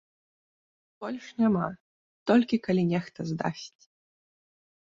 Больш 1.03 1.25
няма, 1.43 1.67
толькі 2.31 2.61
калі 2.69 2.83
нехта 2.93 3.19
здасць. 3.33 3.83